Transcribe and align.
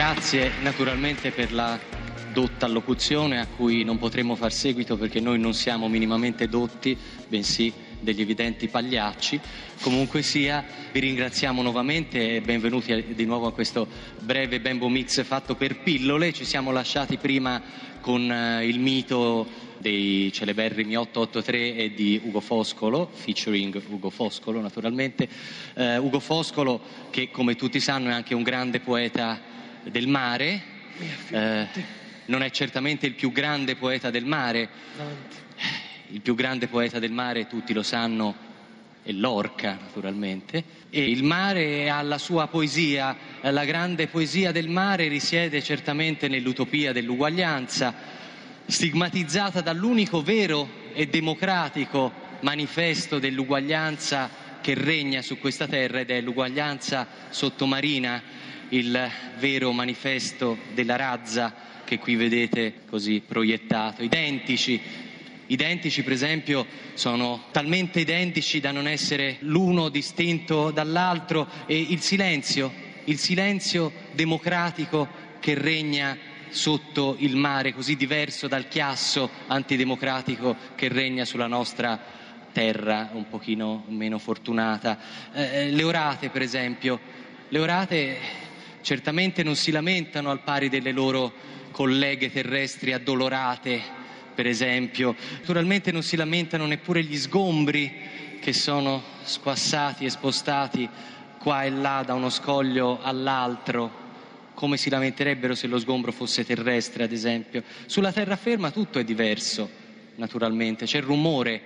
Grazie 0.00 0.52
naturalmente 0.62 1.30
per 1.30 1.52
la 1.52 1.78
dotta 2.32 2.64
allocuzione 2.64 3.38
a 3.38 3.46
cui 3.46 3.84
non 3.84 3.98
potremo 3.98 4.34
far 4.34 4.50
seguito 4.50 4.96
perché 4.96 5.20
noi 5.20 5.38
non 5.38 5.52
siamo 5.52 5.88
minimamente 5.88 6.48
dotti, 6.48 6.96
bensì 7.28 7.70
degli 8.00 8.22
evidenti 8.22 8.68
pagliacci. 8.68 9.38
Comunque 9.82 10.22
sia, 10.22 10.64
vi 10.90 11.00
ringraziamo 11.00 11.60
nuovamente 11.60 12.36
e 12.36 12.40
benvenuti 12.40 13.12
di 13.14 13.24
nuovo 13.26 13.46
a 13.46 13.52
questo 13.52 13.86
breve 14.20 14.58
Bembo 14.58 14.88
Mix 14.88 15.22
fatto 15.22 15.54
per 15.54 15.82
pillole. 15.82 16.32
Ci 16.32 16.46
siamo 16.46 16.70
lasciati 16.70 17.18
prima 17.18 17.60
con 18.00 18.32
eh, 18.32 18.66
il 18.66 18.80
mito 18.80 19.46
dei 19.76 20.32
celeberrimi 20.32 20.96
883 20.96 21.74
e 21.76 21.92
di 21.92 22.18
Ugo 22.24 22.40
Foscolo, 22.40 23.10
featuring 23.12 23.78
Ugo 23.90 24.08
Foscolo 24.08 24.62
naturalmente. 24.62 25.28
Eh, 25.74 25.98
Ugo 25.98 26.20
Foscolo 26.20 26.80
che 27.10 27.30
come 27.30 27.54
tutti 27.54 27.80
sanno 27.80 28.08
è 28.08 28.12
anche 28.12 28.34
un 28.34 28.42
grande 28.42 28.80
poeta 28.80 29.49
del 29.84 30.06
mare, 30.08 30.62
eh, 31.30 31.66
non 32.26 32.42
è 32.42 32.50
certamente 32.50 33.06
il 33.06 33.14
più 33.14 33.32
grande 33.32 33.76
poeta 33.76 34.10
del 34.10 34.24
mare, 34.24 34.68
il 36.08 36.20
più 36.20 36.34
grande 36.34 36.68
poeta 36.68 36.98
del 36.98 37.12
mare 37.12 37.46
tutti 37.46 37.72
lo 37.72 37.82
sanno 37.82 38.48
è 39.02 39.12
l'orca 39.12 39.78
naturalmente. 39.80 40.62
E 40.90 41.08
il 41.08 41.22
mare 41.22 41.88
ha 41.88 42.02
la 42.02 42.18
sua 42.18 42.48
poesia, 42.48 43.16
la 43.40 43.64
grande 43.64 44.08
poesia 44.08 44.52
del 44.52 44.68
mare 44.68 45.08
risiede 45.08 45.62
certamente 45.62 46.28
nell'utopia 46.28 46.92
dell'uguaglianza, 46.92 47.94
stigmatizzata 48.66 49.60
dall'unico 49.60 50.22
vero 50.22 50.68
e 50.92 51.06
democratico 51.06 52.28
manifesto 52.40 53.18
dell'uguaglianza 53.18 54.48
che 54.60 54.74
regna 54.74 55.22
su 55.22 55.38
questa 55.38 55.66
terra 55.66 56.00
ed 56.00 56.10
è 56.10 56.20
l'uguaglianza 56.20 57.06
sottomarina, 57.30 58.22
il 58.70 59.10
vero 59.38 59.72
manifesto 59.72 60.58
della 60.74 60.96
razza 60.96 61.54
che 61.84 61.98
qui 61.98 62.16
vedete 62.16 62.80
così 62.88 63.22
proiettato, 63.26 64.02
identici 64.02 65.08
identici 65.50 66.02
per 66.02 66.12
esempio 66.12 66.66
sono 66.94 67.46
talmente 67.50 68.00
identici 68.00 68.60
da 68.60 68.70
non 68.70 68.86
essere 68.86 69.36
l'uno 69.40 69.88
distinto 69.88 70.70
dall'altro 70.70 71.48
e 71.66 71.78
il 71.78 72.00
silenzio, 72.00 72.72
il 73.04 73.18
silenzio 73.18 73.92
democratico 74.12 75.08
che 75.40 75.54
regna 75.54 76.16
sotto 76.50 77.16
il 77.18 77.36
mare, 77.36 77.72
così 77.72 77.96
diverso 77.96 78.48
dal 78.48 78.68
chiasso 78.68 79.28
antidemocratico 79.46 80.56
che 80.74 80.88
regna 80.88 81.24
sulla 81.24 81.46
nostra 81.46 81.98
terra 82.52 83.10
un 83.12 83.28
pochino 83.28 83.84
meno 83.88 84.18
fortunata. 84.18 84.98
Eh, 85.32 85.42
eh 85.42 85.70
le 85.70 85.82
orate, 85.82 86.28
per 86.28 86.42
esempio, 86.42 86.98
le 87.48 87.58
orate 87.58 88.18
certamente 88.82 89.42
non 89.42 89.56
si 89.56 89.70
lamentano 89.70 90.30
al 90.30 90.42
pari 90.42 90.68
delle 90.68 90.92
loro 90.92 91.32
colleghe 91.70 92.30
terrestri 92.30 92.92
addolorate 92.92 93.98
per 94.34 94.46
esempio. 94.46 95.14
Naturalmente 95.40 95.92
non 95.92 96.02
si 96.02 96.16
lamentano 96.16 96.66
neppure 96.66 97.02
gli 97.04 97.16
sgombri 97.16 98.38
che 98.40 98.52
sono 98.52 99.02
squassati 99.22 100.06
e 100.06 100.10
spostati 100.10 100.88
qua 101.38 101.64
e 101.64 101.70
là 101.70 102.02
da 102.06 102.14
uno 102.14 102.30
scoglio 102.30 103.00
all'altro, 103.02 103.98
come 104.54 104.76
si 104.76 104.88
lamenterebbero 104.88 105.54
se 105.54 105.66
lo 105.66 105.78
sgombro 105.78 106.12
fosse 106.12 106.44
terrestre, 106.44 107.04
ad 107.04 107.12
esempio. 107.12 107.62
Sulla 107.86 108.12
terraferma 108.12 108.70
tutto 108.70 108.98
è 108.98 109.04
diverso, 109.04 109.68
naturalmente. 110.16 110.86
C'è 110.86 111.00
rumore, 111.00 111.62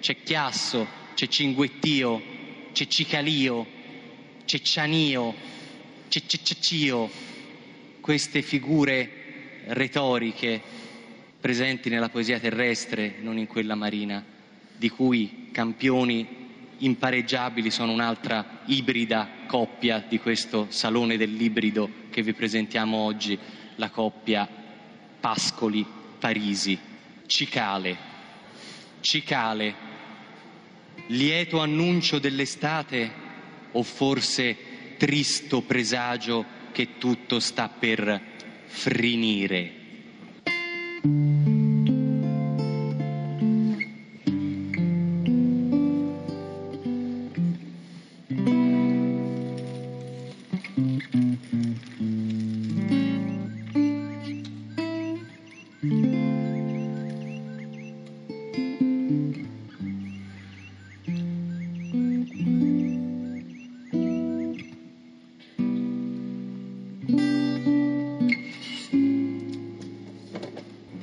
c'è 0.00 0.22
chiasso, 0.22 0.86
c'è 1.14 1.26
cinguettio, 1.26 2.22
c'è 2.72 2.86
cicalio, 2.86 3.66
c'è 4.44 4.60
cianio, 4.60 5.34
ceccio, 6.08 7.10
queste 8.00 8.42
figure 8.42 9.62
retoriche 9.66 10.60
presenti 11.40 11.88
nella 11.88 12.08
poesia 12.08 12.38
terrestre, 12.38 13.16
non 13.20 13.38
in 13.38 13.46
quella 13.46 13.74
marina, 13.74 14.24
di 14.76 14.88
cui 14.88 15.48
campioni 15.52 16.42
impareggiabili 16.78 17.70
sono 17.70 17.92
un'altra 17.92 18.62
ibrida 18.66 19.28
coppia 19.46 20.04
di 20.06 20.18
questo 20.18 20.66
salone 20.70 21.16
dell'ibrido 21.16 21.88
che 22.10 22.22
vi 22.22 22.32
presentiamo 22.32 22.96
oggi, 22.96 23.38
la 23.76 23.90
coppia 23.90 24.48
Pascoli-Parisi, 25.20 26.78
Cicale. 27.26 27.96
Cicale, 29.00 29.74
lieto 31.08 31.60
annuncio 31.60 32.18
dell'estate 32.18 33.12
o 33.72 33.82
forse 33.82 34.56
tristo 34.96 35.62
presagio 35.62 36.44
che 36.72 36.98
tutto 36.98 37.40
sta 37.40 37.68
per 37.68 38.20
frinire? 38.66 39.82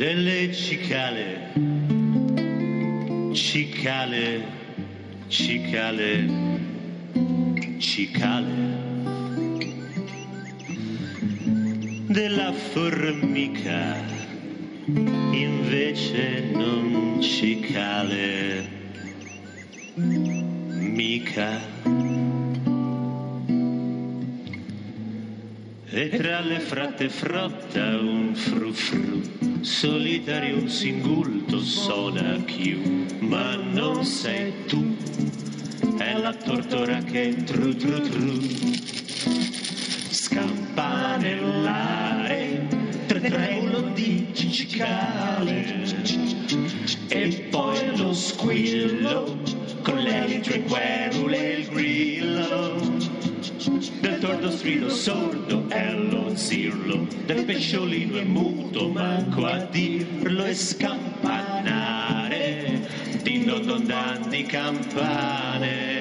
Delle 0.00 0.50
cicale, 0.54 1.52
cicale, 3.34 4.42
cicale, 5.28 6.26
cicale, 7.76 8.54
della 12.06 12.50
formica, 12.50 14.02
invece 14.86 16.50
non 16.54 17.18
cicale, 17.20 18.68
mica. 19.96 21.60
E 25.90 26.08
tra 26.08 26.40
le 26.40 26.58
fratte 26.60 27.10
frotta 27.10 27.98
un 27.98 28.34
frufru 28.34 29.49
solitario 29.62 30.56
un 30.56 30.68
singulto 30.68 31.60
soda 31.60 32.38
più, 32.44 33.04
ma 33.20 33.56
non 33.56 34.04
sei 34.04 34.52
tu, 34.66 34.96
è 35.98 36.16
la 36.16 36.32
tortora 36.32 36.98
che 37.02 37.34
tru 37.44 37.74
tru 37.74 38.00
tru. 38.00 38.40
Scampa 40.10 41.16
nell'aria, 41.16 42.66
tremulo 43.06 43.90
di 43.92 44.28
cicicale 44.32 45.84
e 47.08 47.48
poi 47.50 47.96
lo 47.96 48.14
squillo 48.14 49.38
con 49.82 49.98
le 49.98 50.40
tre 50.42 50.62
querule 50.62 51.36
e 51.36 51.58
il 51.58 51.68
grillo. 51.68 52.98
Del 54.00 54.18
tordo 54.18 54.50
strido 54.50 54.88
sordo 54.88 55.59
sirlo 56.40 57.06
del 57.26 57.44
pesciolino 57.44 58.16
è 58.16 58.24
muto 58.24 58.88
manco 58.88 59.44
a 59.44 59.58
dirlo 59.58 60.46
e 60.46 60.54
scampanare. 60.54 62.00
Din 63.22 63.44
don, 63.44 63.66
don 63.66 63.84
danni 63.84 64.44
campane. 64.44 66.00